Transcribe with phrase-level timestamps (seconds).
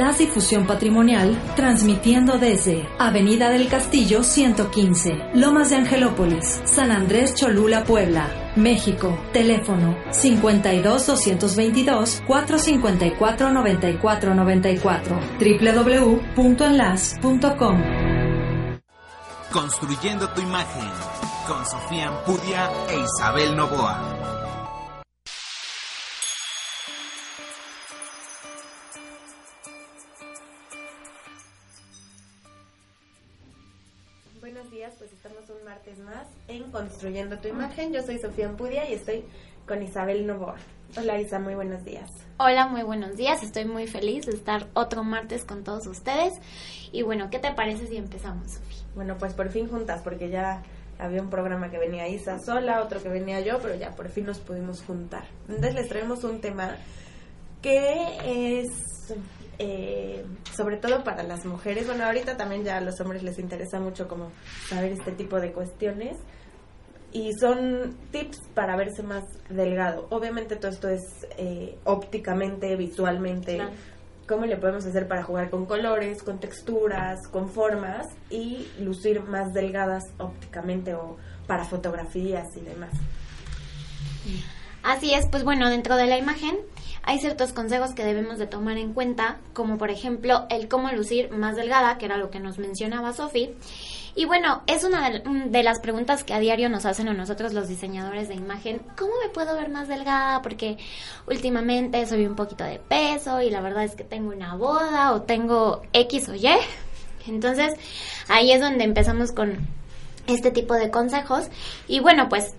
[0.00, 7.34] Enlace y Fusión Patrimonial, transmitiendo desde Avenida del Castillo 115, Lomas de Angelópolis, San Andrés
[7.34, 9.18] Cholula, Puebla, México.
[9.34, 17.82] Teléfono 52 222 454 9494 www.enlace.com.
[19.52, 20.88] Construyendo tu imagen
[21.46, 24.39] con Sofía Ampudia e Isabel Novoa.
[36.48, 37.92] En Construyendo tu Imagen.
[37.92, 39.24] Yo soy Sofía Ampudia y estoy
[39.66, 40.56] con Isabel Novoa.
[40.96, 42.10] Hola Isa, muy buenos días.
[42.38, 43.42] Hola, muy buenos días.
[43.42, 46.34] Estoy muy feliz de estar otro martes con todos ustedes.
[46.90, 48.78] Y bueno, ¿qué te parece si empezamos, Sofía?
[48.94, 50.62] Bueno, pues por fin juntas, porque ya
[50.98, 54.26] había un programa que venía Isa sola, otro que venía yo, pero ya por fin
[54.26, 55.24] nos pudimos juntar.
[55.48, 56.76] Entonces les traemos un tema
[57.62, 59.14] que es
[59.62, 60.24] eh,
[60.56, 61.86] sobre todo para las mujeres.
[61.86, 64.30] Bueno, ahorita también ya a los hombres les interesa mucho como
[64.66, 66.16] saber este tipo de cuestiones.
[67.12, 70.06] Y son tips para verse más delgado.
[70.10, 71.02] Obviamente todo esto es
[71.36, 73.56] eh, ópticamente, visualmente.
[73.56, 73.72] Claro.
[74.26, 79.52] ¿Cómo le podemos hacer para jugar con colores, con texturas, con formas y lucir más
[79.52, 82.92] delgadas ópticamente o para fotografías y demás?
[84.82, 86.56] Así es, pues bueno, dentro de la imagen
[87.02, 91.30] hay ciertos consejos que debemos de tomar en cuenta, como por ejemplo el cómo lucir
[91.30, 93.54] más delgada, que era lo que nos mencionaba Sofi.
[94.14, 97.68] Y bueno, es una de, las preguntas que a diario nos hacen a nosotros los
[97.68, 98.80] diseñadores de imagen.
[98.98, 100.42] ¿Cómo me puedo ver más delgada?
[100.42, 100.78] Porque
[101.28, 105.22] últimamente soy un poquito de peso y la verdad es que tengo una boda o
[105.22, 106.48] tengo X o Y.
[107.28, 107.74] Entonces,
[108.28, 109.58] ahí es donde empezamos con
[110.26, 111.48] este tipo de consejos.
[111.86, 112.54] Y bueno, pues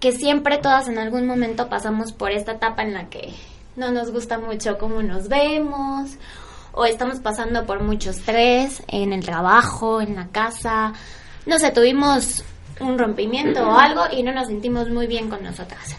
[0.00, 3.32] que siempre todas en algún momento pasamos por esta etapa en la que
[3.76, 6.16] no nos gusta mucho cómo nos vemos
[6.72, 10.92] o estamos pasando por mucho estrés en el trabajo, en la casa.
[11.46, 12.44] No sé, tuvimos
[12.80, 15.96] un rompimiento o algo y no nos sentimos muy bien con nosotras.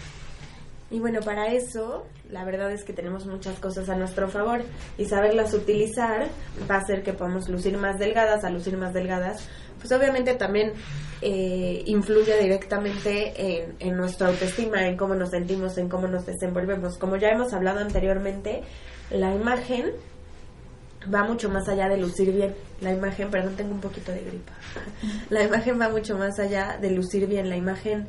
[0.92, 4.62] Y bueno, para eso, la verdad es que tenemos muchas cosas a nuestro favor
[4.98, 6.28] y saberlas utilizar
[6.70, 9.48] va a hacer que podamos lucir más delgadas, a lucir más delgadas,
[9.80, 10.74] pues obviamente también
[11.22, 16.98] eh, influye directamente en, en nuestra autoestima, en cómo nos sentimos, en cómo nos desenvolvemos.
[16.98, 18.64] Como ya hemos hablado anteriormente,
[19.12, 19.94] la imagen
[21.14, 22.56] va mucho más allá de lucir bien.
[22.82, 24.54] La imagen, perdón, tengo un poquito de gripa.
[25.30, 27.50] La imagen va mucho más allá de lucir bien.
[27.50, 28.08] La imagen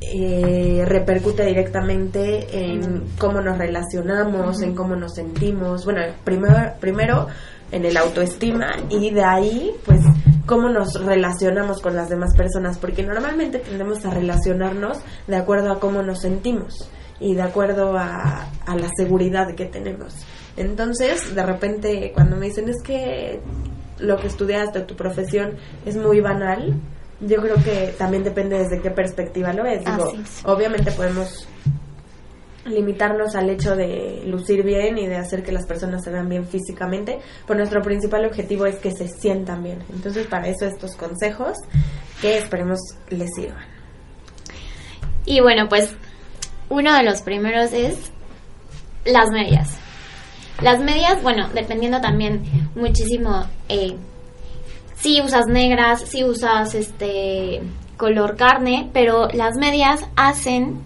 [0.00, 5.84] eh, repercute directamente en cómo nos relacionamos, en cómo nos sentimos.
[5.84, 7.28] Bueno, primero, primero
[7.72, 10.00] en el autoestima y de ahí, pues,
[10.46, 15.80] cómo nos relacionamos con las demás personas, porque normalmente tendemos a relacionarnos de acuerdo a
[15.80, 20.14] cómo nos sentimos y de acuerdo a, a la seguridad que tenemos.
[20.56, 23.40] Entonces, de repente, cuando me dicen es que
[23.98, 25.54] lo que estudiaste tu profesión
[25.86, 26.80] es muy banal,
[27.20, 29.84] yo creo que también depende desde qué perspectiva lo ves.
[29.84, 30.12] Digo,
[30.44, 31.48] obviamente podemos
[32.66, 36.46] limitarnos al hecho de lucir bien y de hacer que las personas se vean bien
[36.46, 39.82] físicamente, pero nuestro principal objetivo es que se sientan bien.
[39.92, 41.58] Entonces, para eso estos consejos
[42.20, 42.78] que esperemos
[43.10, 43.64] les sirvan.
[45.26, 45.94] Y bueno, pues
[46.68, 48.10] uno de los primeros es
[49.04, 49.70] las medias.
[50.62, 52.42] Las medias, bueno, dependiendo también
[52.74, 53.96] muchísimo eh,
[55.04, 57.60] si usas negras, si usas este
[57.98, 60.80] color carne, pero las medias hacen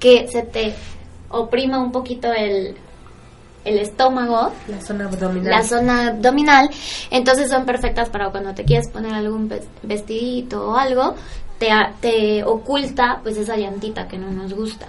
[0.00, 0.74] que se te
[1.28, 2.74] oprima un poquito el,
[3.64, 5.50] el estómago, La zona abdominal.
[5.50, 6.70] la zona abdominal,
[7.10, 11.14] entonces son perfectas para cuando te quieres poner algún ves- vestidito o algo,
[11.58, 11.68] te,
[12.00, 14.86] te oculta pues esa llantita que no nos gusta.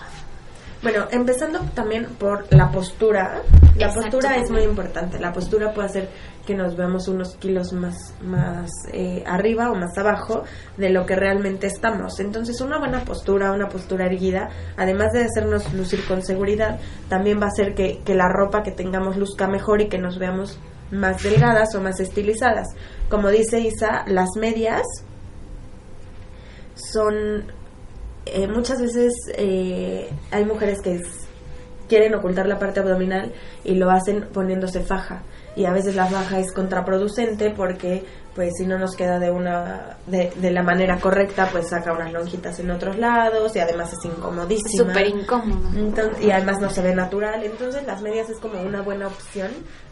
[0.82, 3.44] Bueno, empezando también por la postura.
[3.78, 5.20] La Exacto, postura es muy importante.
[5.20, 6.10] La postura puede hacer
[6.46, 10.44] que nos veamos unos kilos más, más eh, arriba o más abajo
[10.78, 12.20] de lo que realmente estamos.
[12.20, 16.80] Entonces, una buena postura, una postura erguida, además de hacernos lucir con seguridad,
[17.10, 20.18] también va a hacer que, que la ropa que tengamos luzca mejor y que nos
[20.18, 22.68] veamos más delgadas o más estilizadas.
[23.08, 24.82] Como dice Isa, las medias
[26.74, 27.52] son
[28.26, 31.28] eh, muchas veces eh, hay mujeres que es-
[31.88, 33.34] quieren ocultar la parte abdominal
[33.66, 35.24] y lo hacen poniéndose faja.
[35.58, 39.98] Y a veces la faja es contraproducente porque pues si no nos queda de una
[40.08, 44.06] de, de la manera correcta pues saca unas lonjitas en otros lados y además es
[44.06, 44.86] incomodísima.
[44.94, 45.78] Súper incómodo.
[45.78, 47.44] Entonces- y además no se ve natural.
[47.44, 49.52] Entonces las medias es como una buena opción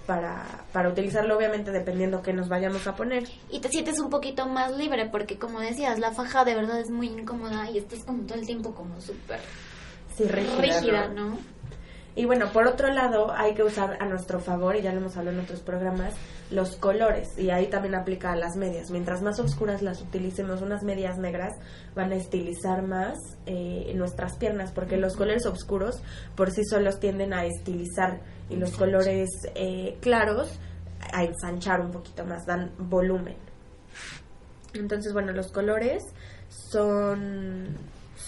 [0.10, 4.48] para, para utilizarlo obviamente dependiendo qué nos vayamos a poner Y te sientes un poquito
[4.48, 8.24] más libre porque como decías, la faja de verdad es muy incómoda y estás como
[8.24, 9.40] todo el tiempo como súper
[10.18, 11.38] sí, rígida, rígida, ¿no?
[12.20, 15.16] Y bueno, por otro lado, hay que usar a nuestro favor, y ya lo hemos
[15.16, 16.14] hablado en otros programas,
[16.52, 17.30] los colores.
[17.38, 18.92] Y ahí también aplica a las medias.
[18.92, 21.54] Mientras más oscuras las utilicemos, unas medias negras
[21.96, 26.04] van a estilizar más eh, nuestras piernas, porque los colores oscuros
[26.36, 28.20] por sí solos tienden a estilizar
[28.50, 30.60] y los colores eh, claros
[31.14, 33.38] a ensanchar un poquito más, dan volumen.
[34.74, 36.04] Entonces, bueno, los colores
[36.50, 37.78] son,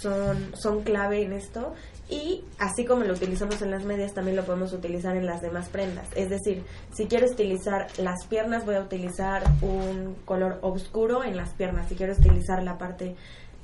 [0.02, 1.74] son, son clave en esto
[2.10, 5.70] y así como lo utilizamos en las medias, también lo podemos utilizar en las demás
[5.70, 6.08] prendas.
[6.16, 6.64] Es decir,
[6.94, 11.88] si quiero estilizar las piernas, voy a utilizar un color oscuro en las piernas.
[11.88, 13.16] Si quiero estilizar la parte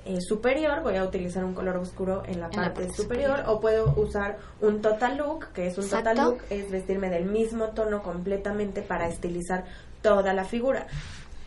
[0.06, 3.60] eh, superior, voy a utilizar un color oscuro en la En la parte, superior, o
[3.60, 8.02] puedo usar un total look, que es un total look, es vestirme del mismo tono
[8.02, 9.66] completamente para estilizar
[10.02, 10.88] toda la figura.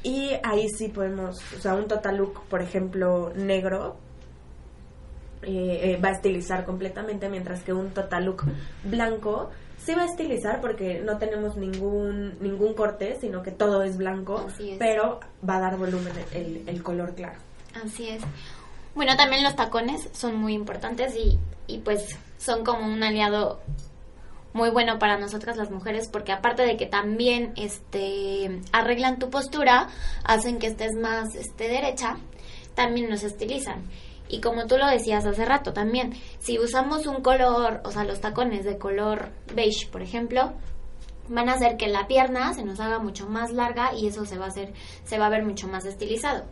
[0.02, 3.96] Y ahí sí podemos, o sea, un total look, por ejemplo, negro,
[5.42, 8.44] eh, eh, va a estilizar completamente, mientras que un total look
[8.84, 13.96] blanco sí va a estilizar porque no tenemos ningún ningún corte, sino que todo es
[13.96, 14.76] blanco, es.
[14.78, 17.38] pero va a dar volumen el, el color claro.
[17.82, 18.22] Así es.
[18.94, 23.60] Bueno, también los tacones son muy importantes y, y pues son como un aliado
[24.52, 29.88] muy bueno para nosotras las mujeres porque aparte de que también este arreglan tu postura,
[30.24, 32.16] hacen que estés más este derecha,
[32.74, 33.84] también nos estilizan.
[34.30, 38.20] Y como tú lo decías hace rato también, si usamos un color, o sea, los
[38.20, 40.52] tacones de color beige, por ejemplo,
[41.28, 44.38] van a hacer que la pierna se nos haga mucho más larga y eso se
[44.38, 44.72] va a hacer
[45.04, 46.44] se va a ver mucho más estilizado.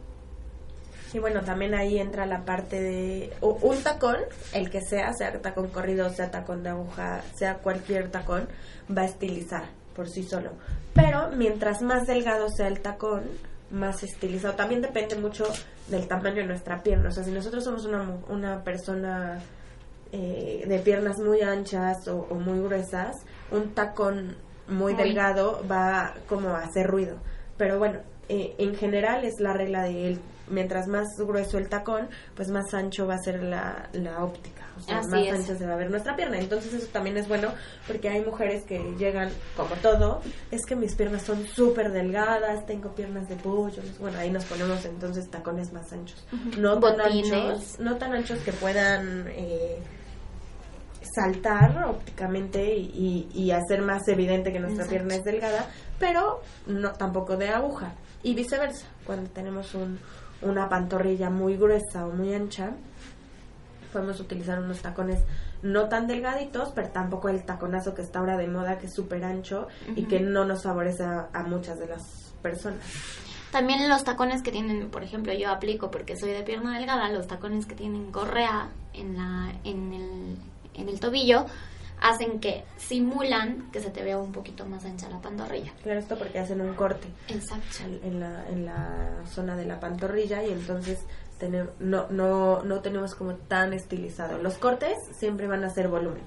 [1.12, 4.16] Y bueno, también ahí entra la parte de un tacón,
[4.52, 8.46] el que sea, sea tacón corrido, sea tacón de aguja, sea cualquier tacón,
[8.94, 9.64] va a estilizar
[9.94, 10.50] por sí solo.
[10.92, 13.22] Pero mientras más delgado sea el tacón,
[13.70, 14.54] más estilizado.
[14.54, 15.44] También depende mucho
[15.88, 17.08] del tamaño de nuestra pierna.
[17.08, 19.38] O sea, si nosotros somos una, una persona
[20.12, 23.14] eh, de piernas muy anchas o, o muy gruesas,
[23.50, 24.36] un tacón
[24.68, 25.02] muy, Muy.
[25.02, 27.18] delgado va como a hacer ruido.
[27.56, 30.20] Pero bueno, eh, en general es la regla de él.
[30.50, 34.57] Mientras más grueso el tacón, pues más ancho va a ser la, la óptica.
[34.78, 35.32] O sea, Así más es.
[35.34, 36.38] ancha se va a ver nuestra pierna.
[36.38, 37.52] Entonces eso también es bueno
[37.86, 40.20] porque hay mujeres que llegan como todo.
[40.50, 43.82] Es que mis piernas son súper delgadas, tengo piernas de pollo.
[44.00, 46.24] Bueno, ahí nos ponemos entonces tacones más anchos.
[46.58, 47.32] No tan Botines.
[47.32, 49.26] anchos, no tan anchos que puedan...
[49.28, 49.78] Eh,
[51.14, 55.04] saltar ópticamente y, y- y hacer más evidente que nuestra Exacto.
[55.04, 55.66] pierna es delgada,
[55.98, 57.94] pero no tampoco de aguja.
[58.22, 59.98] Y viceversa, cuando tenemos un-
[60.42, 62.72] una pantorrilla muy gruesa o muy ancha,
[63.88, 65.20] podemos utilizar unos tacones
[65.62, 69.24] no tan delgaditos, pero tampoco el taconazo que está ahora de moda, que es súper
[69.24, 72.78] ancho y que no nos favorece a, a muchas de las personas.
[73.50, 77.26] También los tacones que tienen, por ejemplo, yo aplico porque soy de pierna delgada, los
[77.26, 80.36] tacones que tienen correa en la en el,
[80.74, 81.46] en el tobillo
[82.00, 85.72] hacen que simulan que se te vea un poquito más ancha la pantorrilla.
[85.82, 87.08] Claro, esto porque hacen un corte.
[87.28, 87.78] Exacto.
[87.84, 91.00] en- en la, en la zona de la pantorrilla y entonces
[91.78, 94.38] no, no, no tenemos como tan estilizado.
[94.38, 96.22] Los cortes siempre van a ser volumen.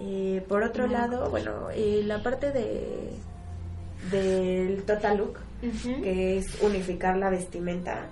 [0.00, 3.14] Eh, por otro No, lado, bueno, eh, la parte de
[4.10, 5.38] del total look,
[6.02, 8.06] que es unificar la vestimenta,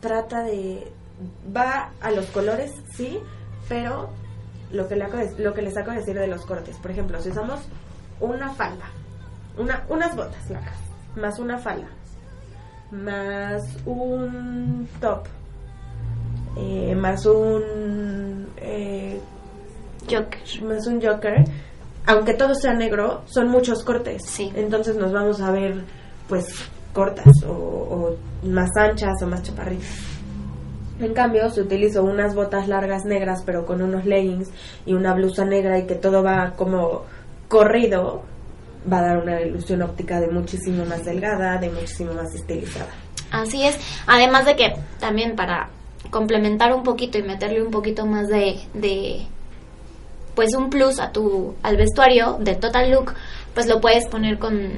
[0.00, 0.90] trata de
[1.54, 3.18] va a los colores, sí,
[3.68, 4.10] pero
[4.70, 6.90] lo que, le acabo de- lo que les acabo de decir de los cortes, por
[6.90, 7.60] ejemplo, si usamos
[8.20, 8.84] una falda,
[9.58, 10.78] una, unas botas largas,
[11.16, 11.88] más una falda,
[13.04, 15.24] más un top,
[16.56, 19.20] eh, más un eh,
[20.08, 20.62] Joker.
[20.62, 21.44] más un joker,
[22.06, 24.22] aunque todo sea negro, son muchos cortes.
[24.24, 24.52] Sí.
[24.54, 25.82] Entonces nos vamos a ver,
[26.28, 26.46] pues,
[26.92, 30.16] cortas o, o más anchas o más chaparritas.
[30.98, 34.48] En cambio, si utilizo unas botas largas negras, pero con unos leggings
[34.86, 37.02] y una blusa negra y que todo va como
[37.48, 38.22] corrido,
[38.90, 42.88] va a dar una ilusión óptica de muchísimo más delgada, de muchísimo más estilizada.
[43.30, 43.78] Así es.
[44.06, 45.68] Además de que también para
[46.10, 49.26] complementar un poquito y meterle un poquito más de, de
[50.34, 53.12] pues un plus a tu al vestuario de Total Look,
[53.54, 54.70] pues lo puedes poner con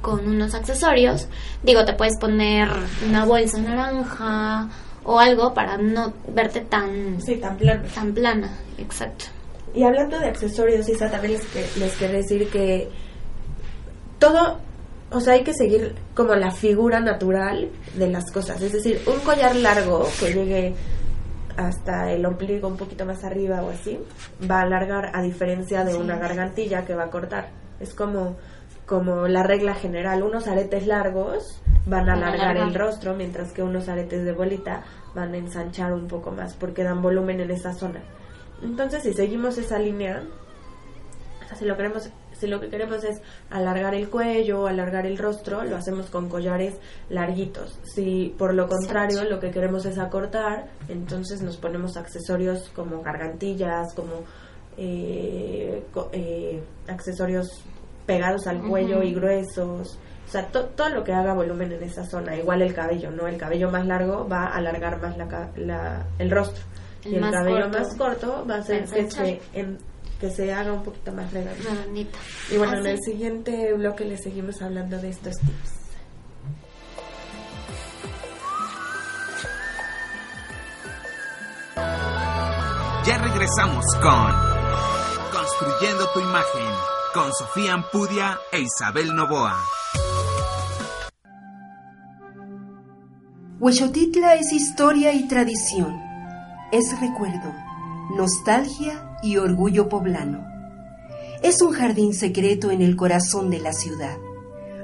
[0.00, 1.26] con unos accesorios.
[1.64, 2.68] Digo, te puedes poner
[3.08, 4.68] una bolsa naranja
[5.04, 7.82] o algo para no verte tan, Sí, tan plano.
[7.92, 8.48] tan plana.
[8.78, 9.24] Exacto.
[9.74, 12.88] Y hablando de accesorios, Isa, también les, que- les quiero decir que
[14.18, 14.58] todo,
[15.10, 18.60] o sea, hay que seguir como la figura natural de las cosas.
[18.62, 20.74] Es decir, un collar largo que llegue
[21.56, 23.98] hasta el ombligo un poquito más arriba o así,
[24.48, 25.98] va a alargar a diferencia de Sí.
[25.98, 27.48] una gargantilla que va a cortar.
[27.80, 28.36] Es como,
[28.86, 30.22] como la regla general.
[30.22, 34.84] Unos aretes largos van a alargar el rostro, mientras que unos aretes de bolita
[35.14, 38.02] van a ensanchar un poco más porque dan volumen en esa zona.
[38.62, 40.22] Entonces, si seguimos esa línea,
[41.44, 42.08] o sea, si lo queremos,
[42.38, 46.74] si lo que queremos es alargar el cuello, alargar el rostro, lo hacemos con collares
[47.10, 47.78] larguitos.
[47.94, 53.92] Si por lo contrario lo que queremos es acortar, entonces nos ponemos accesorios como gargantillas,
[53.94, 54.22] como
[54.76, 57.48] eh, co- eh, accesorios
[58.06, 59.98] pegados al cuello y gruesos.
[60.26, 62.36] O sea, to- todo lo que haga volumen en esa zona.
[62.36, 63.26] Igual el cabello, ¿no?
[63.26, 66.62] El cabello más largo va a alargar más la, la- el rostro.
[67.04, 69.78] El y el cabello corto más corto va a hacer que se, en-
[70.20, 71.70] que se haga un poquito más redondito.
[71.70, 72.18] Redondita.
[72.50, 75.78] Y bueno, en el siguiente bloque les seguimos hablando de estos tips.
[83.06, 84.48] Ya regresamos con
[85.32, 89.56] Construyendo tu imagen con Sofía Ampudia e Isabel Novoa.
[93.60, 96.00] Huexotitla es historia y tradición,
[96.70, 97.52] es recuerdo,
[98.10, 100.44] nostalgia y orgullo poblano.
[101.42, 104.16] Es un jardín secreto en el corazón de la ciudad,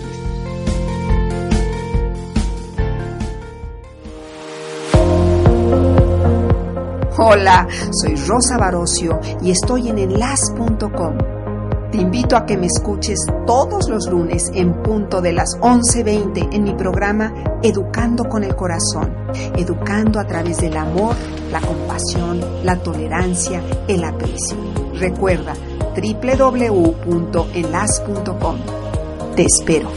[7.19, 11.40] Hola, soy Rosa Barocio y estoy en enlace.com.
[11.91, 16.63] Te invito a que me escuches todos los lunes en punto de las 11.20 en
[16.63, 19.13] mi programa Educando con el Corazón,
[19.57, 21.17] educando a través del amor,
[21.51, 24.55] la compasión, la tolerancia, el aprecio.
[24.93, 25.53] Recuerda
[25.93, 28.57] www.enlace.com.
[29.35, 29.91] Te espero.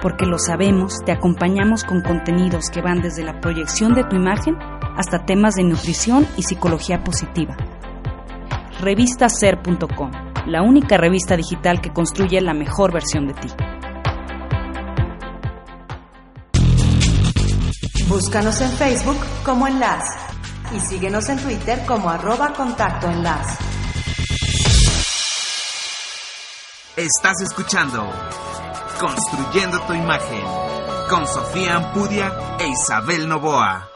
[0.00, 4.56] Porque lo sabemos, te acompañamos con contenidos que van desde la proyección de tu imagen
[4.96, 7.56] hasta temas de nutrición y psicología positiva.
[8.80, 10.12] Revistaser.com,
[10.46, 13.48] la única revista digital que construye la mejor versión de ti.
[18.06, 20.23] Búscanos en Facebook como Enlace
[20.72, 23.64] y síguenos en Twitter como arroba contacto enlace.
[26.96, 28.08] Estás escuchando
[29.00, 30.44] Construyendo tu imagen
[31.10, 33.90] con Sofía Ampudia e Isabel Novoa.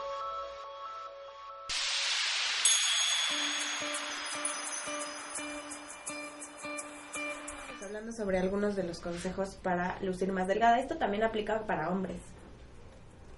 [7.61, 10.79] Estamos hablando sobre algunos de los consejos para lucir más delgada.
[10.79, 12.21] Esto también aplica para hombres.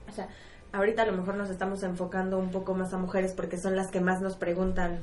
[0.09, 0.27] O sea,
[0.73, 3.89] ahorita a lo mejor nos estamos enfocando un poco más a mujeres porque son las
[3.89, 4.99] que más nos preguntan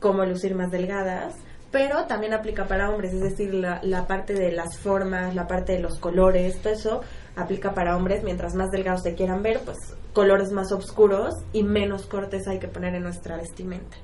[0.00, 1.34] cómo lucir más delgadas,
[1.70, 5.80] pero también aplica para hombres, es decir, la, parte de las formas, la parte de
[5.80, 7.00] los colores, todo eso
[7.36, 9.76] aplica para hombres, mientras más delgados se quieran ver, pues
[10.12, 13.96] colores más oscuros y menos cortes hay que poner en nuestra vestimenta.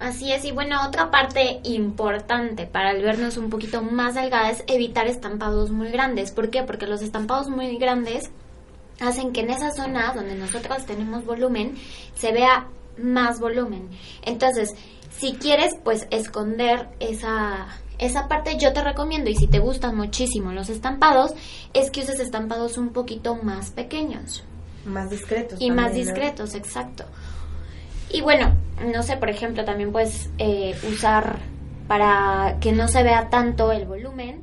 [0.00, 4.64] Así es, y bueno, otra parte importante para el vernos un poquito más delgada es
[4.66, 6.32] evitar estampados muy grandes.
[6.32, 6.64] ¿Por qué?
[6.64, 8.32] Porque los estampados muy grandes
[9.00, 11.74] hacen que en esa zona donde nosotros tenemos volumen
[12.14, 12.68] se vea
[12.98, 13.88] más volumen.
[14.22, 14.70] Entonces,
[15.10, 17.66] si quieres pues esconder esa
[17.98, 21.32] esa parte yo te recomiendo y si te gustan muchísimo los estampados
[21.72, 24.44] es que uses estampados un poquito más pequeños.
[24.84, 27.04] Más discretos y más discretos exacto.
[28.10, 28.56] Y bueno
[28.92, 31.38] no sé por ejemplo también puedes eh, usar
[31.86, 34.42] para que no se vea tanto el volumen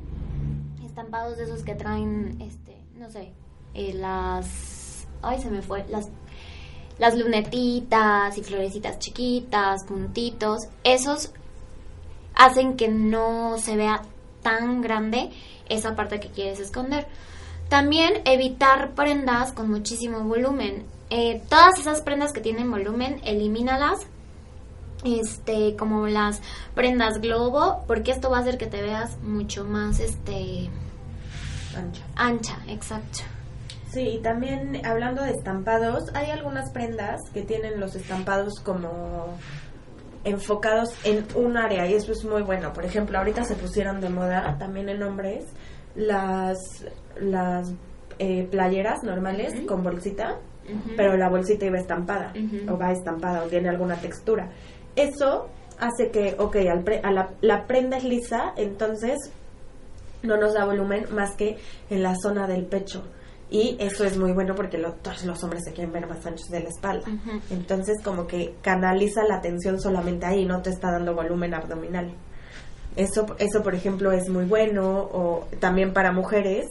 [0.84, 3.32] estampados de esos que traen este no sé
[3.74, 6.08] eh, las ay se me fue las
[7.00, 11.32] las lunetitas y florecitas chiquitas, puntitos, esos
[12.34, 14.02] hacen que no se vea
[14.42, 15.30] tan grande
[15.68, 17.06] esa parte que quieres esconder.
[17.70, 20.84] También evitar prendas con muchísimo volumen.
[21.08, 24.00] Eh, todas esas prendas que tienen volumen, elimínalas.
[25.02, 26.42] Este, como las
[26.74, 30.68] prendas globo, porque esto va a hacer que te veas mucho más, este,
[31.74, 32.02] ancha.
[32.16, 33.20] Ancha, exacto.
[33.92, 39.36] Sí, y también hablando de estampados, hay algunas prendas que tienen los estampados como
[40.22, 42.72] enfocados en un área y eso es muy bueno.
[42.72, 45.44] Por ejemplo, ahorita se pusieron de moda también en hombres
[45.96, 46.58] las
[47.20, 47.72] las
[48.20, 50.38] eh, playeras normales con bolsita,
[50.96, 52.32] pero la bolsita iba estampada
[52.68, 54.50] o va estampada o tiene alguna textura.
[54.94, 55.48] Eso
[55.80, 56.56] hace que, ok,
[57.02, 59.32] a la, la prenda es lisa, entonces
[60.22, 61.56] no nos da volumen más que
[61.88, 63.02] en la zona del pecho
[63.50, 66.60] y eso es muy bueno porque todos los hombres se quieren ver más anchos de
[66.60, 67.06] la espalda.
[67.50, 72.12] Entonces como que canaliza la atención solamente ahí, no te está dando volumen abdominal.
[72.96, 74.98] Eso, eso por ejemplo, es muy bueno.
[75.12, 76.66] O también para mujeres,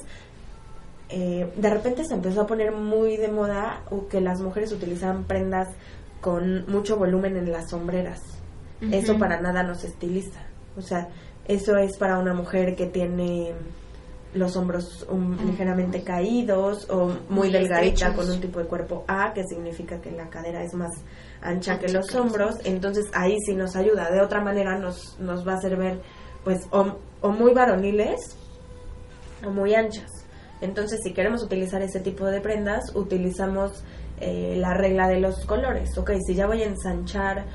[1.09, 5.67] eh, de repente se empezó a poner muy de moda que las mujeres utilizaban prendas
[6.21, 8.21] con mucho volumen en las sombreras.
[8.91, 10.39] Eso para nada nos estiliza.
[10.77, 11.09] O sea,
[11.45, 13.53] eso es para una mujer que tiene
[14.33, 15.07] los hombros
[15.45, 20.29] ligeramente caídos o muy, delgadita con un tipo de cuerpo A, que significa que la
[20.29, 20.91] cadera es más
[21.41, 24.11] ancha, que los hombros, entonces ahí sí nos ayuda.
[24.11, 26.01] De otra manera nos, nos va a hacer ver
[26.43, 28.35] pues o, o muy varoniles
[29.45, 30.11] o muy anchas.
[30.61, 33.83] Entonces si queremos utilizar ese tipo de prendas, utilizamos
[34.21, 35.97] eh, la regla de los colores.
[35.97, 37.45] Ok, si ya voy a ensanchar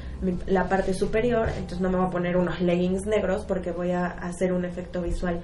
[0.47, 4.07] la parte superior, entonces no me voy a poner unos leggings negros porque voy a
[4.07, 5.43] hacer un efecto visual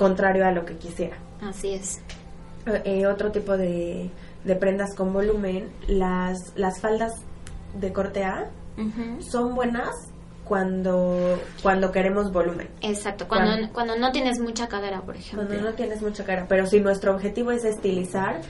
[0.00, 1.18] contrario a lo que quisiera.
[1.42, 2.00] Así es.
[2.86, 4.10] Eh, otro tipo de,
[4.44, 7.12] de, prendas con volumen, las, las faldas
[7.78, 8.48] de corte A
[9.20, 9.90] son buenas
[10.44, 12.70] cuando cuando queremos volumen.
[12.80, 15.46] Exacto, cuando, cuando, no tienes mucha cadera, por ejemplo.
[15.46, 18.40] Cuando no tienes mucha cadera, pero si nuestro objetivo es estilizar,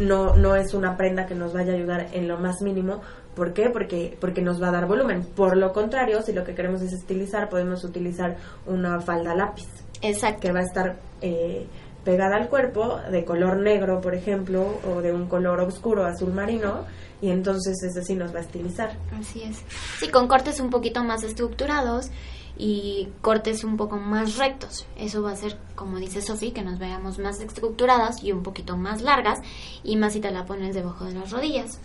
[0.00, 3.02] no no es una prenda que nos vaya a ayudar en lo más mínimo.
[3.36, 3.68] ¿Por qué?
[3.68, 5.22] Porque porque nos va a dar volumen.
[5.36, 9.68] Por lo contrario, si lo que queremos es estilizar, podemos utilizar una falda lápiz.
[10.04, 10.40] Exacto.
[10.40, 11.66] Que va a estar eh,
[12.04, 16.84] pegada al cuerpo, de color negro, por ejemplo, o de un color oscuro, azul marino,
[17.20, 18.96] y entonces ese sí nos va a estilizar.
[19.18, 19.62] Así es.
[19.98, 22.10] Sí, con cortes un poquito más estructurados
[22.56, 24.86] y cortes un poco más rectos.
[24.96, 28.76] Eso va a ser, como dice Sofi, que nos veamos más estructuradas y un poquito
[28.76, 29.40] más largas,
[29.82, 31.80] y más si te la pones debajo de las rodillas.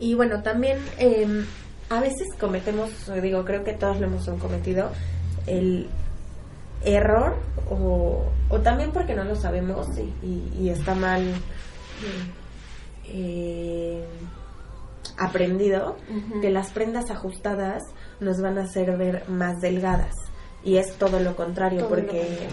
[0.00, 1.46] Y bueno, también em,
[1.88, 2.90] a veces cometemos,
[3.22, 4.90] digo, creo que todos lo hemos cometido,
[5.46, 5.88] el
[6.84, 7.36] error
[7.70, 9.88] o, o también porque no lo sabemos
[10.22, 11.22] y, está mal
[13.06, 14.04] eh,
[15.18, 15.96] aprendido
[16.40, 17.82] que las prendas ajustadas
[18.20, 20.14] nos van a hacer ver más delgadas.
[20.64, 22.48] Y es todo lo contrario porque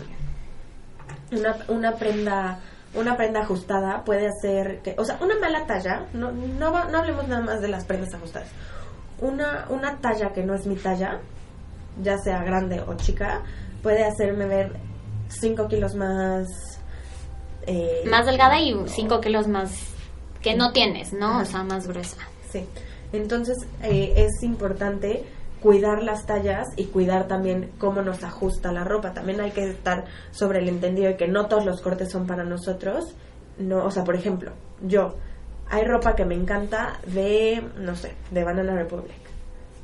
[1.31, 2.59] Una, una prenda
[2.95, 7.27] una prenda ajustada puede hacer que o sea una mala talla no no, no hablemos
[7.27, 8.49] nada más de las prendas ajustadas.
[9.21, 11.19] Una una talla que no es mi talla
[12.01, 13.41] ya sea grande o chica
[13.81, 14.73] puede hacerme ver
[15.29, 16.47] 5 kilos más...
[17.67, 19.71] Eh, más delgada y 5 kilos más
[20.41, 21.39] que no tienes, ¿no?
[21.39, 22.17] O sea, más gruesa.
[22.49, 22.65] Sí.
[23.11, 25.25] Entonces eh, es importante
[25.61, 29.13] cuidar las tallas y cuidar también cómo nos ajusta la ropa.
[29.13, 32.43] También hay que estar sobre el entendido de que no todos los cortes son para
[32.43, 33.15] nosotros.
[33.57, 35.15] No, o sea, por ejemplo, yo
[35.69, 39.19] hay ropa que me encanta de, no sé, de Banana Republic,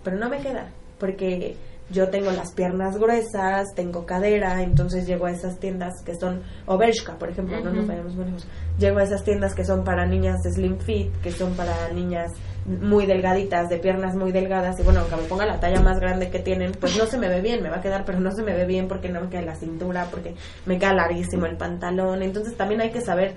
[0.03, 1.57] pero no me queda porque
[1.89, 6.77] yo tengo las piernas gruesas, tengo cadera, entonces llego a esas tiendas que son, o
[6.77, 8.47] Bershka, por ejemplo, no nos vayamos muy lejos,
[8.79, 12.31] llego a esas tiendas que son para niñas slim fit, que son para niñas
[12.65, 16.31] muy delgaditas, de piernas muy delgadas, y bueno, aunque me ponga la talla más grande
[16.31, 18.41] que tienen, pues no se me ve bien, me va a quedar, pero no se
[18.41, 20.33] me ve bien porque no me queda la cintura, porque
[20.65, 23.35] me queda larguísimo el pantalón, entonces también hay que saber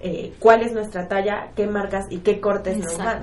[0.00, 3.22] eh, cuál es nuestra talla, qué marcas y qué cortes nos van.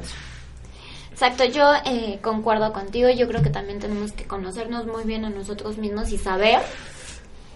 [1.15, 5.30] Exacto, yo eh, concuerdo contigo, yo creo que también tenemos que conocernos muy bien a
[5.30, 6.60] nosotros mismos y saber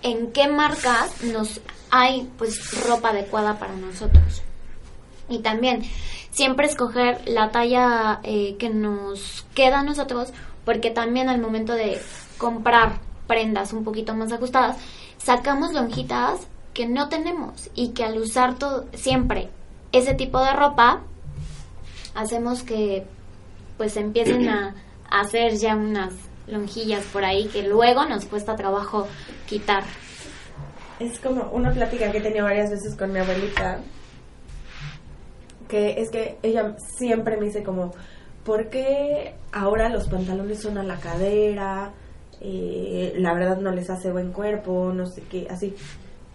[0.01, 1.59] en qué marcas nos
[1.91, 4.43] hay pues ropa adecuada para nosotros.
[5.27, 5.81] Y también
[6.31, 10.29] siempre escoger la talla eh, que nos queda a nosotros,
[10.63, 12.01] porque también al momento de
[12.37, 14.77] comprar prendas un poquito más ajustadas,
[15.17, 18.55] sacamos lonjitas que no tenemos y que al usar
[18.93, 19.49] siempre
[19.91, 21.01] ese tipo de ropa,
[22.15, 23.05] hacemos que
[23.79, 24.75] pues empiecen a,
[25.09, 26.13] hacer ya unas
[26.47, 29.07] lonjillas por ahí que luego nos cuesta trabajo
[29.47, 29.83] quitar.
[30.99, 33.79] Es como una plática que he tenido varias veces con mi abuelita,
[35.69, 37.93] que es que ella siempre me dice como,
[38.43, 41.93] ¿por qué ahora los pantalones son a la cadera?
[42.41, 45.73] Eh, la verdad no les hace buen cuerpo, no sé qué, así.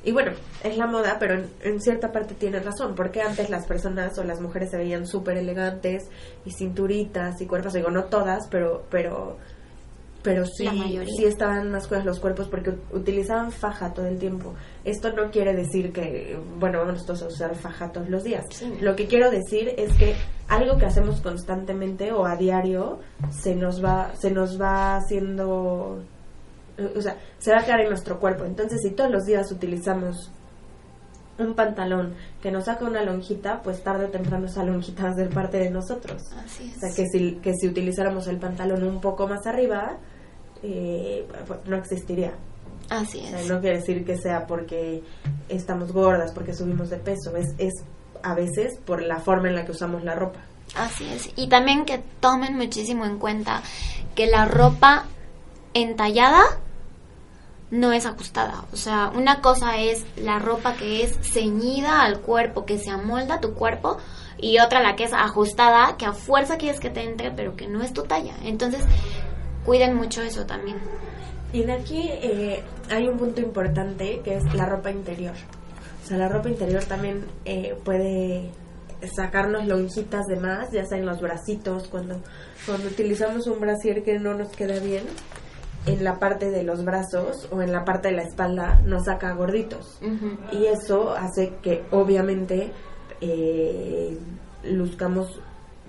[0.04, 4.18] Y bueno, es la moda, pero en, cierta parte tiene razón, porque antes las personas
[4.18, 6.04] o las mujeres se veían súper elegantes
[6.44, 9.38] y cinturitas y cuerpos, digo, no todas, pero pero
[10.24, 10.66] pero sí,
[11.18, 14.54] sí estaban más cuidados los cuerpos porque utilizaban faja todo el tiempo.
[14.82, 18.42] Esto no quiere decir que, bueno, vamos todos a usar faja todos los días.
[18.80, 20.14] Lo que quiero decir es que
[20.48, 26.02] algo que hacemos constantemente o a diario se nos va, se nos va haciendo
[26.96, 28.44] o sea, se va a quedar en nuestro cuerpo.
[28.44, 30.30] Entonces, si todos los días utilizamos
[31.38, 35.14] un pantalón que nos saca una lonjita, pues tarde o temprano esa lonjita va a
[35.14, 36.22] ser parte de nosotros.
[36.44, 36.76] Así es.
[36.76, 39.98] O sea, que si, que si utilizáramos el pantalón un poco más arriba,
[40.62, 42.32] eh, pues no existiría.
[42.90, 43.34] Así es.
[43.34, 45.02] O sea, no quiere decir que sea porque
[45.48, 47.72] estamos gordas, porque subimos de peso, es, es
[48.22, 50.40] a veces por la forma en la que usamos la ropa.
[50.76, 51.30] Así es.
[51.36, 53.62] Y también que tomen muchísimo en cuenta
[54.14, 55.04] que la ropa
[55.74, 56.42] entallada
[57.74, 58.64] no es ajustada.
[58.72, 63.34] O sea, una cosa es la ropa que es ceñida al cuerpo, que se amolda
[63.34, 63.98] a tu cuerpo,
[64.38, 67.66] y otra la que es ajustada, que a fuerza quieres que te entre, pero que
[67.66, 68.34] no es tu talla.
[68.44, 68.84] Entonces,
[69.64, 70.76] cuiden mucho eso también.
[71.52, 75.34] Y de aquí eh, hay un punto importante que es la ropa interior.
[76.04, 78.52] O sea, la ropa interior también eh, puede
[79.16, 82.20] sacarnos lonjitas de más, ya sea en los bracitos, cuando,
[82.66, 85.04] cuando utilizamos un brasier que no nos queda bien,
[85.86, 89.32] en la parte de los brazos o en la parte de la espalda nos saca
[89.32, 89.98] gorditos.
[90.52, 92.72] Y eso hace que obviamente
[93.20, 94.18] eh,
[94.64, 95.40] luzcamos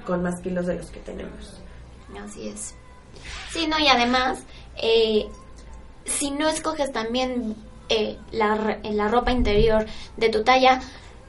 [0.06, 1.60] con más kilos de los que tenemos.
[2.24, 2.76] Así es.
[3.52, 4.44] Sí, no, y además,
[4.82, 5.28] eh,
[6.06, 7.56] si no escoges también
[7.90, 9.86] eh, la, la ropa interior
[10.18, 10.82] de tu talla,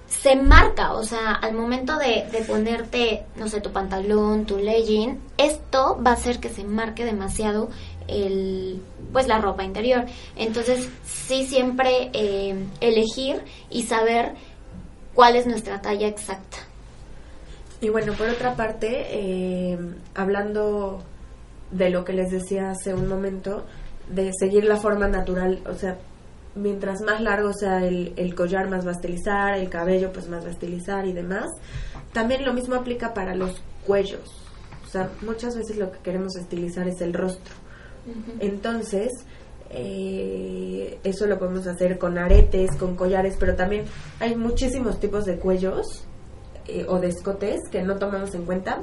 [0.07, 5.21] se marca, o sea, al momento de, de, ponerte, no sé, tu pantalón, tu legging,
[5.37, 7.71] esto va a hacer que se marque demasiado
[8.09, 10.05] el, pues la ropa interior.
[10.37, 14.35] Entonces, sí siempre eh, elegir y saber
[15.15, 16.59] cuál es nuestra talla exacta.
[17.81, 19.79] Y bueno, por otra parte, eh,
[20.15, 21.03] hablando
[21.71, 23.67] de lo que les decía hace un momento,
[24.09, 25.99] de seguir la forma natural, o sea,
[26.55, 30.45] mientras más largo sea el, el, collar, más va a estilizar, el cabello, pues más
[30.45, 31.51] va a estilizar y demás.
[32.13, 34.43] También lo mismo aplica para los cuellos.
[34.87, 37.55] O sea, muchas veces lo que queremos estilizar es el rostro.
[38.41, 39.11] Entonces,
[39.71, 43.85] eh, eso lo podemos hacer con aretes, con collares, pero también
[44.21, 46.07] hay muchísimos tipos de cuellos
[46.69, 48.83] eh, o de escotes que no tomamos en cuenta.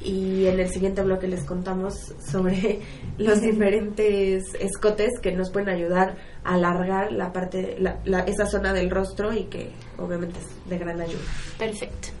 [0.00, 2.80] Y en el siguiente bloque les contamos sobre
[3.18, 8.90] los diferentes escotes que nos pueden ayudar a alargar la parte, la, esa zona del
[8.90, 11.22] rostro y que obviamente es de gran ayuda.
[11.58, 12.17] Perfecto.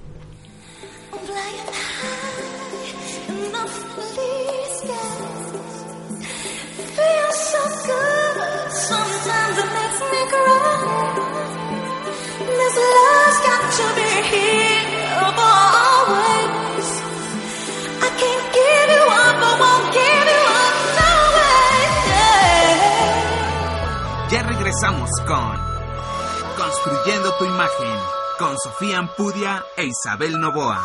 [24.30, 25.56] Ya regresamos con
[26.56, 27.98] Construyendo tu imagen
[28.38, 30.84] con Sofía Ampudia e Isabel Novoa.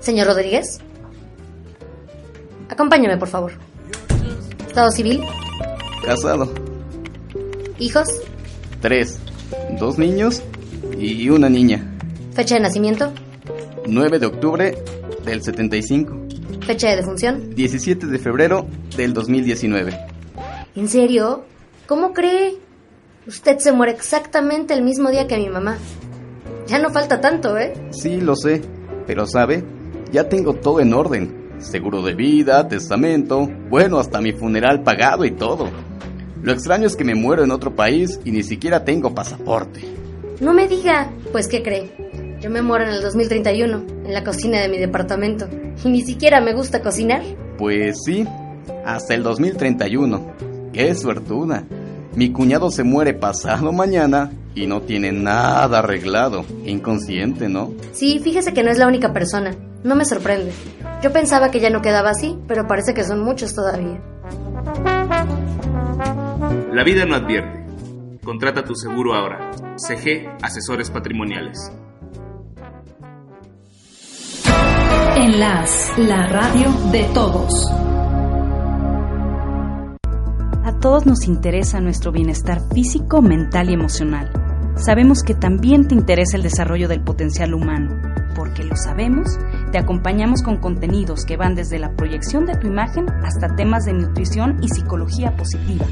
[0.00, 0.80] Señor Rodríguez.
[2.68, 3.52] Acompáñame, por favor.
[4.68, 5.24] ¿Estado civil?
[6.06, 6.52] Casado.
[7.78, 8.08] ¿Hijos?
[8.80, 9.18] Tres.
[9.78, 10.42] Dos niños
[10.98, 11.96] y una niña.
[12.34, 13.12] ¿Fecha de nacimiento?
[13.86, 14.78] 9 de octubre
[15.24, 16.14] del 75.
[16.66, 17.54] ¿Fecha de defunción?
[17.54, 19.98] 17 de febrero del 2019.
[20.74, 21.44] ¿En serio?
[21.86, 22.54] ¿Cómo cree?
[23.26, 25.78] Usted se muere exactamente el mismo día que mi mamá.
[26.66, 27.72] Ya no falta tanto, ¿eh?
[27.90, 28.62] Sí, lo sé.
[29.06, 29.64] Pero sabe,
[30.12, 31.44] ya tengo todo en orden.
[31.58, 35.70] Seguro de vida, testamento, bueno, hasta mi funeral pagado y todo.
[36.44, 39.80] Lo extraño es que me muero en otro país y ni siquiera tengo pasaporte.
[40.40, 41.10] No me diga.
[41.32, 41.90] Pues, ¿qué cree?
[42.38, 45.48] Yo me muero en el 2031, en la cocina de mi departamento.
[45.82, 47.22] Y ni siquiera me gusta cocinar.
[47.56, 48.26] Pues sí,
[48.84, 50.34] hasta el 2031.
[50.70, 51.64] ¡Qué suertuda!
[52.14, 56.44] Mi cuñado se muere pasado mañana y no tiene nada arreglado.
[56.66, 57.72] Inconsciente, ¿no?
[57.92, 59.56] Sí, fíjese que no es la única persona.
[59.82, 60.52] No me sorprende.
[61.02, 63.98] Yo pensaba que ya no quedaba así, pero parece que son muchos todavía.
[66.74, 67.64] La vida no advierte.
[68.24, 69.52] Contrata tu seguro ahora.
[69.76, 71.70] CG Asesores Patrimoniales.
[75.16, 77.70] Enlace, la radio de todos.
[80.64, 84.32] A todos nos interesa nuestro bienestar físico, mental y emocional.
[84.74, 88.02] Sabemos que también te interesa el desarrollo del potencial humano.
[88.34, 89.38] Porque lo sabemos,
[89.70, 93.92] te acompañamos con contenidos que van desde la proyección de tu imagen hasta temas de
[93.92, 95.86] nutrición y psicología positiva.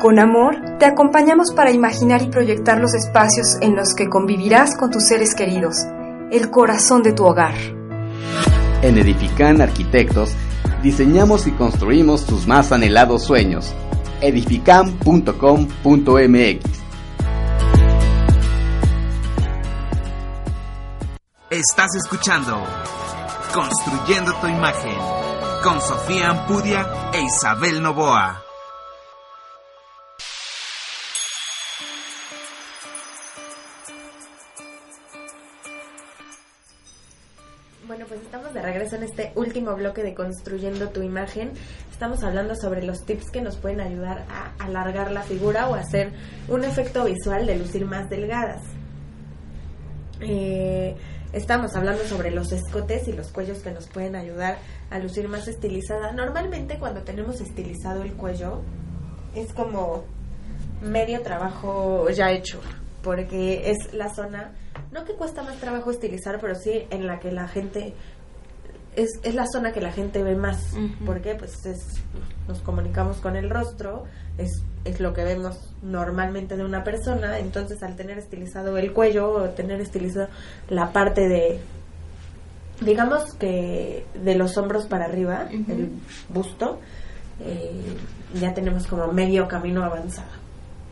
[0.00, 4.92] Con amor, te acompañamos para imaginar y proyectar los espacios en los que convivirás con
[4.92, 5.84] tus seres queridos,
[6.30, 7.56] el corazón de tu hogar.
[8.80, 10.30] En Edifican Arquitectos
[10.84, 13.74] diseñamos y construimos tus más anhelados sueños.
[14.20, 16.78] edifican.com.mx
[21.50, 22.62] Estás escuchando
[23.52, 24.96] Construyendo tu imagen
[25.64, 28.44] con Sofía Ampudia e Isabel Novoa.
[38.78, 41.50] En este último bloque de Construyendo tu imagen.
[41.90, 46.12] Estamos hablando sobre los tips que nos pueden ayudar a alargar la figura o hacer
[46.46, 48.62] un efecto visual de lucir más delgadas.
[50.20, 50.96] Eh,
[51.32, 54.58] estamos hablando sobre los escotes y los cuellos que nos pueden ayudar
[54.90, 56.12] a lucir más estilizada.
[56.12, 58.62] Normalmente cuando tenemos estilizado el cuello
[59.34, 60.04] es como
[60.82, 62.60] medio trabajo ya hecho,
[63.02, 64.52] porque es la zona,
[64.92, 67.94] no que cuesta más trabajo estilizar, pero sí en la que la gente
[68.98, 70.74] es, es la zona que la gente ve más,
[71.06, 72.02] porque pues es,
[72.48, 74.04] nos comunicamos con el rostro,
[74.38, 79.30] es, es lo que vemos normalmente de una persona, entonces al tener estilizado el cuello
[79.30, 80.28] o tener estilizado
[80.68, 81.60] la parte de,
[82.80, 85.90] digamos que de los hombros para arriba, el
[86.28, 86.80] busto,
[87.40, 87.96] eh,
[88.34, 90.30] ya tenemos como medio camino avanzado.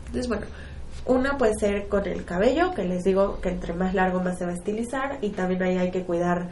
[0.05, 0.45] Entonces, bueno,
[1.05, 4.45] una puede ser con el cabello, que les digo que entre más largo más se
[4.45, 6.49] va a estilizar y también ahí hay que cuidar,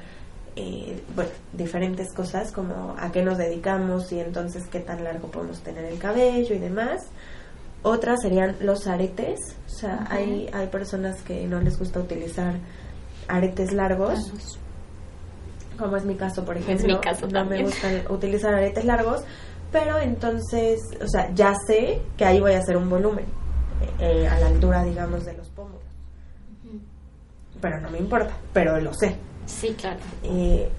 [0.56, 5.62] eh, bueno, diferentes cosas como a qué nos dedicamos y entonces qué tan largo podemos
[5.62, 7.04] tener el cabello y demás.
[7.84, 12.56] Otras serían los aretes, o sea, hay, hay personas que no les gusta utilizar
[13.28, 14.58] aretes largos,
[15.78, 16.88] como es mi caso, por Es ejemplo.
[16.96, 19.22] mi caso no me gusta utilizar aretes largos,
[19.72, 23.26] pero entonces, o sea, ya sé que ahí voy a hacer un volumen
[24.00, 25.84] eh, a la altura, digamos, de los pómulos.
[27.62, 29.16] Pero no me importa, pero lo sé.
[29.46, 30.00] Sí, claro.
[30.24, 30.70] Eh,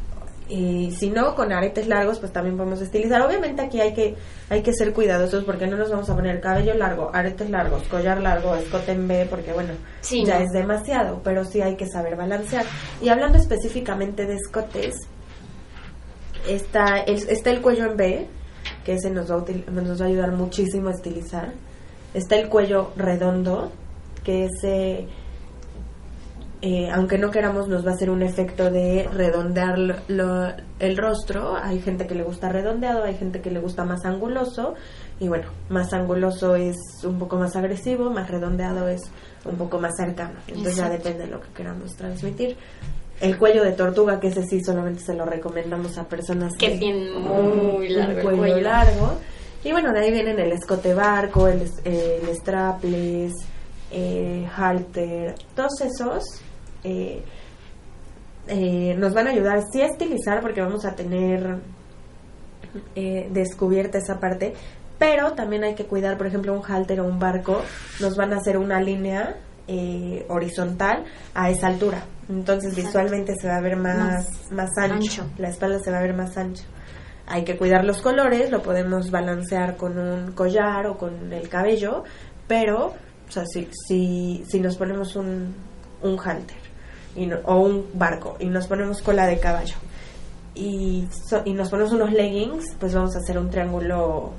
[0.49, 3.21] y si no, con aretes largos, pues también podemos estilizar.
[3.23, 4.15] Obviamente aquí hay que
[4.49, 8.21] hay que ser cuidadosos porque no nos vamos a poner cabello largo, aretes largos, collar
[8.21, 10.45] largo, escote en B, porque bueno, Sí, ya no.
[10.45, 12.65] es demasiado, pero sí hay que saber balancear.
[13.03, 14.95] Y hablando específicamente de escotes,
[16.49, 18.27] está el, está el cuello en B,
[18.85, 21.53] que ese nos va, a nos va a ayudar muchísimo a estilizar.
[22.15, 23.73] Está el cuello redondo,
[24.23, 25.09] que ese eh,
[26.92, 31.57] aunque no queramos, nos va a hacer un efecto de redondear lo- el rostro.
[31.57, 34.75] Hay gente que le gusta redondeado, hay gente que le gusta más anguloso.
[35.21, 39.03] Y bueno, más anguloso es un poco más agresivo, más redondeado es
[39.45, 40.35] un poco más cercano.
[40.49, 42.57] Entonces ya depende de lo que queramos transmitir.
[43.21, 47.19] El cuello de tortuga, que ese sí solamente se lo recomendamos a personas Que tienen
[47.23, 48.61] muy largo cuello, cuello.
[48.61, 49.12] largo.
[49.64, 53.33] Y bueno, de ahí vienen el escote barco, el, eh, el strapless,
[53.90, 56.25] eh, halter, todos esos
[56.87, 57.22] eh,
[58.49, 61.59] eh, nos van a ayudar sí a estilizar porque vamos a tener
[62.94, 64.55] eh, descubierta esa parte,
[64.99, 67.62] pero también hay que cuidar, por ejemplo, un halter o un barco,
[68.01, 72.05] nos van a hacer una línea eh, horizontal a esa altura.
[72.29, 72.87] Entonces Exacto.
[72.87, 75.22] visualmente se va a ver más, Más más ancho.
[75.22, 75.31] ancho.
[75.38, 76.64] la espalda se va a ver más ancho.
[77.27, 82.05] Hay que cuidar los colores, lo podemos balancear con un collar o con el cabello,
[82.46, 82.94] pero
[83.29, 85.53] o sea, si, si, si nos ponemos un,
[86.03, 86.66] un halter
[87.17, 89.75] y no- o un barco y nos ponemos cola de caballo
[90.55, 94.33] y, so- y nos ponemos unos leggings, pues vamos a hacer un triángulo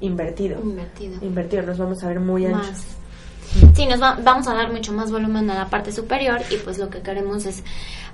[0.00, 0.60] invertido.
[0.62, 1.18] Invertido.
[1.24, 2.70] Invertido, nos vamos a ver muy anchos.
[2.70, 2.84] Más.
[3.74, 6.78] Sí, nos va- vamos a dar mucho más volumen a la parte superior y pues
[6.78, 7.62] lo que queremos es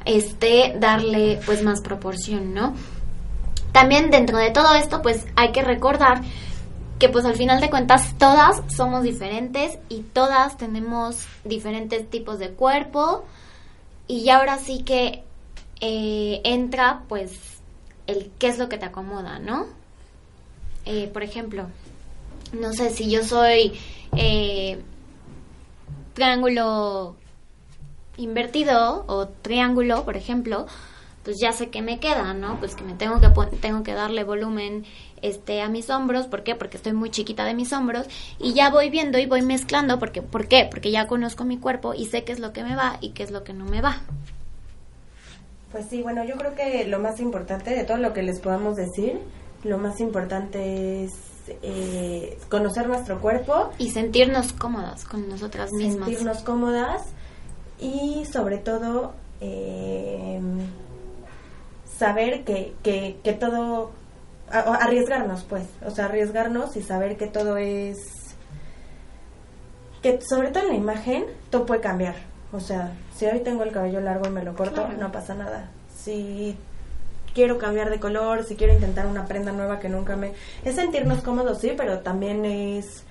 [0.04, 2.74] este darle pues más proporción, ¿no?
[3.72, 6.20] También dentro de todo esto pues hay que recordar
[6.98, 12.50] que pues al final de cuentas todas somos diferentes y todas tenemos diferentes tipos de
[12.50, 13.24] cuerpo
[14.06, 15.22] y ahora sí que
[15.80, 17.32] eh, entra pues
[18.06, 19.66] el qué es lo que te acomoda, ¿no?
[20.84, 21.66] Eh, por ejemplo,
[22.52, 23.72] no sé si yo soy
[24.16, 24.82] eh,
[26.12, 27.16] triángulo
[28.16, 30.66] invertido o triángulo, por ejemplo,
[31.24, 32.58] pues ya sé que me queda, ¿no?
[32.60, 34.84] Pues que me tengo que tengo que darle volumen
[35.22, 36.54] este a mis hombros, ¿por qué?
[36.54, 38.06] Porque estoy muy chiquita de mis hombros
[38.38, 40.66] y ya voy viendo y voy mezclando porque ¿por qué?
[40.70, 43.22] Porque ya conozco mi cuerpo y sé qué es lo que me va y qué
[43.22, 44.02] es lo que no me va.
[45.72, 48.76] Pues sí, bueno, yo creo que lo más importante de todo lo que les podamos
[48.76, 49.18] decir,
[49.64, 51.12] lo más importante es
[51.62, 56.06] eh, conocer nuestro cuerpo y sentirnos cómodas con nosotras mismas.
[56.06, 57.02] sentirnos cómodas
[57.80, 60.40] y sobre todo eh,
[61.98, 63.90] saber que, que, que todo,
[64.58, 67.98] arriesgarnos pues, o sea, arriesgarnos y saber que todo es,
[70.02, 72.14] que sobre todo en la imagen todo puede cambiar,
[72.52, 74.98] o sea, si hoy tengo el cabello largo y me lo corto, Claro.
[74.98, 76.56] no pasa nada, si
[77.34, 80.32] quiero cambiar de color, si quiero intentar una prenda nueva que nunca me...
[80.64, 83.02] Es sentirnos cómodos, sí, pero también es...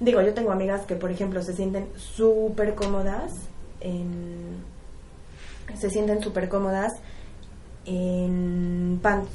[0.00, 3.32] Digo, yo tengo amigas que, por ejemplo, se sienten súper cómodas
[3.80, 4.56] en...
[5.78, 6.94] Se sienten súper cómodas
[7.84, 9.28] en pants.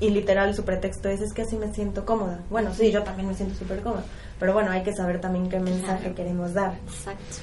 [0.00, 2.40] Y literal su pretexto es, es que así me siento cómoda.
[2.50, 4.04] Bueno, sí, yo también me siento súper cómoda.
[4.38, 6.14] Pero bueno, hay que saber también qué mensaje Claro.
[6.14, 6.78] queremos dar.
[6.86, 7.36] Exacto.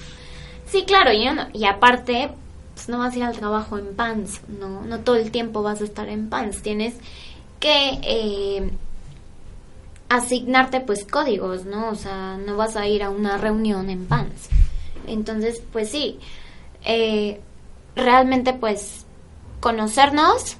[0.65, 2.29] Sí, claro, y, no- y aparte,
[2.73, 5.81] pues no vas a ir al trabajo en pants, no, no todo el tiempo vas
[5.81, 6.95] a estar en pants, tienes
[7.59, 8.71] que eh,
[10.09, 11.89] asignarte pues códigos, ¿no?
[11.89, 14.49] O sea, no vas a ir a una reunión en pants.
[15.07, 16.19] Entonces, pues sí,
[16.85, 17.39] eh,
[17.95, 19.05] realmente pues
[19.59, 20.57] conocernos,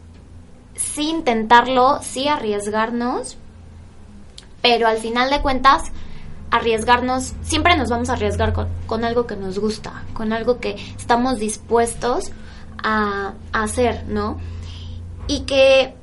[0.76, 3.38] sí intentarlo, sí arriesgarnos,
[4.62, 5.92] pero al final de cuentas
[6.52, 11.40] arriesgarnos, siempre nos vamos a arriesgar con, algo que nos gusta, con algo que estamos
[11.40, 12.32] dispuestos
[12.82, 14.38] a, a hacer, ¿no?
[15.28, 15.96] Y que,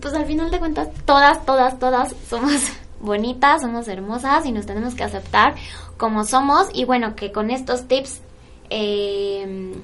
[0.00, 4.94] pues al final de cuentas, todas, todas, todas somos bonitas, somos hermosas y nos tenemos
[4.94, 5.54] que aceptar
[5.96, 8.20] como somos y bueno, que con estos tips,
[8.70, 9.74] eh,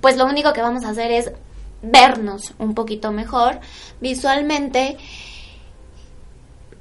[0.00, 1.32] pues lo único que vamos a hacer es
[1.90, 3.60] vernos un poquito mejor
[4.00, 4.96] visualmente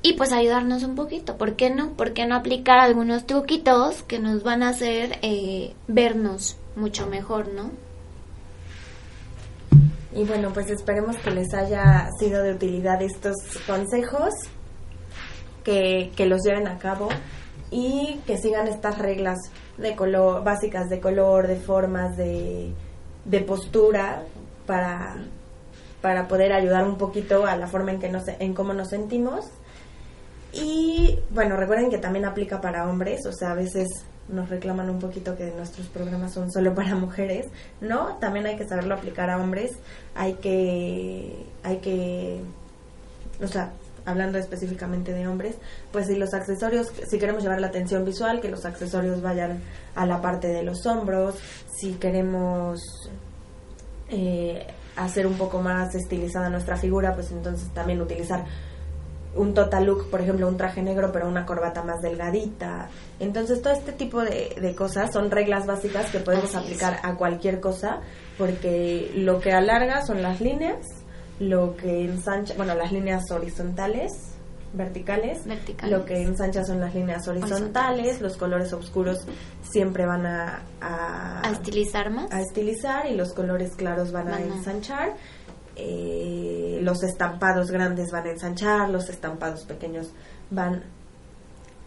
[0.02, 1.36] y pues ayudarnos un poquito.
[1.36, 1.94] ¿Por qué no?
[1.94, 7.48] ¿Por qué no aplicar algunos truquitos que nos van a hacer eh, vernos mucho mejor,
[7.48, 7.72] no?
[10.14, 13.34] Y bueno, pues esperemos que les haya sido de utilidad estos
[13.66, 14.30] consejos,
[15.64, 17.10] que, que los lleven a cabo
[17.72, 19.40] y que sigan estas reglas
[19.78, 22.74] de color, básicas de color, de formas, de,
[23.26, 24.24] de postura
[24.66, 25.16] para,
[26.02, 29.46] para poder ayudar un poquito a la forma en que nos, en cómo nos sentimos.
[30.54, 33.88] Y bueno, recuerden que también aplica para hombres, o sea, a veces
[34.28, 37.48] nos reclaman un poquito que nuestros programas son solo para mujeres,
[37.82, 38.18] ¿no?
[38.18, 39.72] También hay que saberlo aplicar a hombres,
[40.16, 42.42] hay que, hay que,
[43.42, 43.72] o sea,
[44.06, 45.56] hablando específicamente de hombres,
[45.92, 49.60] pues si los accesorios, si queremos llevar la atención visual, que los accesorios vayan
[49.96, 51.36] a la parte de los hombros,
[51.76, 52.80] si queremos
[54.10, 58.46] eh, hacer un poco más estilizada nuestra figura, pues entonces también utilizar
[59.36, 62.90] un total look, por ejemplo, un traje negro pero una corbata más delgadita.
[63.20, 67.60] Entonces, todo este tipo de, de cosas son reglas básicas que podemos aplicar a cualquier
[67.60, 68.00] cosa
[68.38, 70.86] porque lo que alarga son las líneas,
[71.40, 74.35] lo que ensancha, bueno, las líneas horizontales,
[74.76, 75.44] verticales,
[75.84, 79.26] lo que ensancha son las líneas horizontales, los colores oscuros
[79.62, 85.16] siempre van a, a, estilizar más, a estilizar y los colores claros van, a ensanchar.
[85.78, 90.12] Eh, los estampados grandes van a ensanchar, los estampados pequeños
[90.50, 90.84] van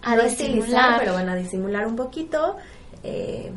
[0.02, 2.56] a disimular, pero van a disimular un poquito.
[3.02, 3.52] Eh,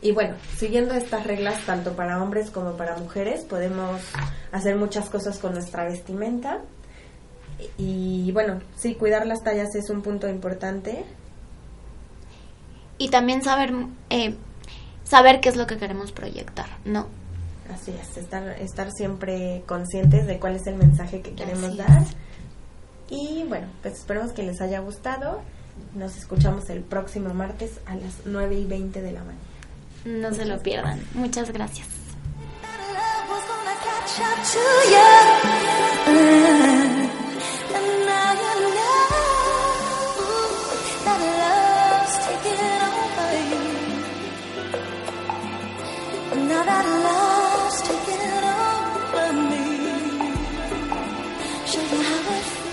[0.00, 4.00] y bueno, siguiendo estas reglas tanto para hombres como para mujeres, podemos
[4.52, 6.60] hacer muchas cosas con nuestra vestimenta.
[7.76, 11.04] Y bueno, sí, cuidar las tallas es un punto importante.
[12.98, 13.72] Y también saber,
[14.10, 14.34] eh,
[15.04, 17.06] saber qué es lo que queremos proyectar, ¿no?
[17.72, 22.04] Así es, estar, estar siempre conscientes de cuál es el mensaje que queremos dar.
[23.10, 25.40] Y bueno, pues esperemos que les haya gustado.
[25.94, 29.38] Nos escuchamos el próximo martes a las 9 y 20 de la mañana.
[30.04, 31.00] No se lo pierdan.
[31.14, 31.86] Muchas gracias.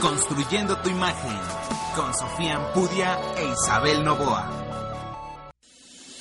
[0.01, 1.39] Construyendo tu imagen
[1.95, 4.64] con Sofía Ampudia e Isabel Novoa.